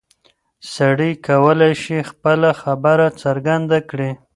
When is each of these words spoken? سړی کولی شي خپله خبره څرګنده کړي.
سړی 0.75 1.11
کولی 1.27 1.73
شي 1.83 1.97
خپله 2.09 2.49
خبره 2.61 3.05
څرګنده 3.21 3.79
کړي. 3.89 4.11